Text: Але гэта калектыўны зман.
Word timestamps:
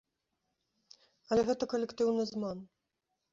Але 1.35 1.41
гэта 1.51 1.63
калектыўны 1.75 2.27
зман. 2.31 2.65